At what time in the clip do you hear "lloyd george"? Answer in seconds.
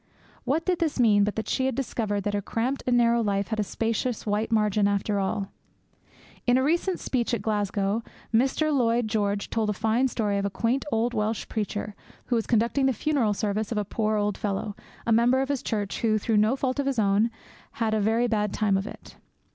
8.75-9.51